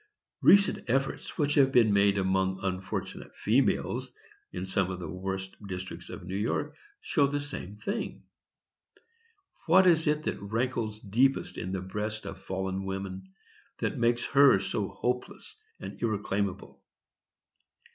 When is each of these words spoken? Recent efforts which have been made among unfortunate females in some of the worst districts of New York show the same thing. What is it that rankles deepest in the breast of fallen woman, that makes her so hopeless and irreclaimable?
Recent 0.41 0.89
efforts 0.89 1.37
which 1.37 1.53
have 1.53 1.71
been 1.71 1.93
made 1.93 2.17
among 2.17 2.59
unfortunate 2.65 3.35
females 3.35 4.11
in 4.51 4.65
some 4.65 4.89
of 4.89 4.99
the 4.99 5.07
worst 5.07 5.55
districts 5.67 6.09
of 6.09 6.23
New 6.23 6.35
York 6.37 6.75
show 7.01 7.27
the 7.27 7.39
same 7.39 7.75
thing. 7.75 8.23
What 9.67 9.85
is 9.85 10.07
it 10.07 10.23
that 10.23 10.41
rankles 10.41 10.99
deepest 10.99 11.55
in 11.55 11.71
the 11.71 11.81
breast 11.81 12.25
of 12.25 12.41
fallen 12.41 12.83
woman, 12.85 13.31
that 13.77 13.99
makes 13.99 14.25
her 14.25 14.57
so 14.59 14.87
hopeless 14.87 15.55
and 15.79 16.01
irreclaimable? 16.01 16.81